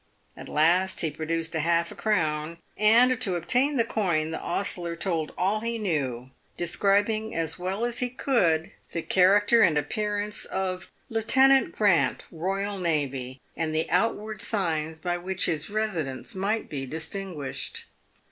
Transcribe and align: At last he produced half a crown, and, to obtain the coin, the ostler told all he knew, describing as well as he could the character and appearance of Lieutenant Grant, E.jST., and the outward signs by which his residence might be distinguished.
At 0.35 0.49
last 0.49 1.01
he 1.01 1.11
produced 1.11 1.53
half 1.53 1.91
a 1.91 1.95
crown, 1.95 2.57
and, 2.75 3.21
to 3.21 3.35
obtain 3.35 3.77
the 3.77 3.83
coin, 3.83 4.31
the 4.31 4.39
ostler 4.39 4.95
told 4.95 5.31
all 5.37 5.59
he 5.59 5.77
knew, 5.77 6.31
describing 6.57 7.35
as 7.35 7.59
well 7.59 7.85
as 7.85 7.99
he 7.99 8.09
could 8.09 8.71
the 8.93 9.03
character 9.03 9.61
and 9.61 9.77
appearance 9.77 10.43
of 10.45 10.89
Lieutenant 11.09 11.71
Grant, 11.73 12.23
E.jST., 12.33 13.39
and 13.55 13.75
the 13.75 13.87
outward 13.91 14.41
signs 14.41 14.97
by 14.97 15.19
which 15.19 15.45
his 15.45 15.69
residence 15.69 16.33
might 16.33 16.67
be 16.67 16.87
distinguished. 16.87 17.85